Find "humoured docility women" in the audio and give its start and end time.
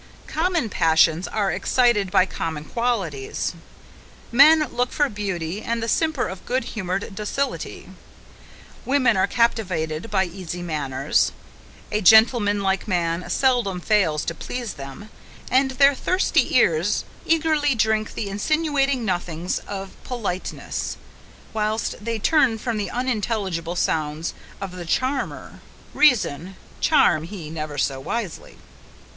6.73-9.15